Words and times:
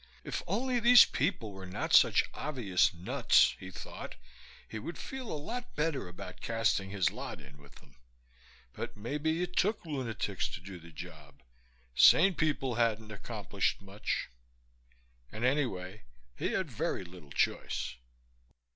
If 0.23 0.41
only 0.47 0.79
these 0.79 1.05
people 1.05 1.51
were 1.51 1.67
not 1.67 1.93
such 1.93 2.23
obvious 2.33 2.91
nuts, 2.91 3.53
he 3.59 3.69
thought, 3.69 4.15
he 4.67 4.79
would 4.79 4.97
feel 4.97 5.31
a 5.31 5.37
lot 5.37 5.75
better 5.75 6.07
about 6.07 6.41
casting 6.41 6.89
his 6.89 7.11
lot 7.11 7.39
in 7.39 7.59
with 7.59 7.75
them. 7.75 7.95
But 8.73 8.97
maybe 8.97 9.43
it 9.43 9.55
took 9.55 9.85
lunatics 9.85 10.47
to 10.55 10.59
do 10.59 10.79
the 10.79 10.89
job. 10.89 11.43
Sane 11.93 12.33
people 12.33 12.73
hadn't 12.81 13.11
accomplished 13.11 13.79
much. 13.79 14.29
And 15.31 15.45
anyway 15.45 16.05
he 16.35 16.53
had 16.53 16.71
very 16.71 17.03
little 17.03 17.31
choice.... 17.31 17.93